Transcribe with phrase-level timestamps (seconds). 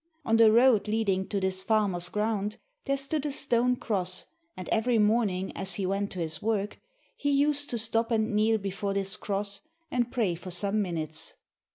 [0.25, 4.25] On the road leading to this farmer's ground there stood a stone cross,
[4.57, 6.81] and every morning as he went to his work
[7.15, 9.61] he used to stop and kneel down before this cross,
[9.91, 11.35] and pray for some minutes.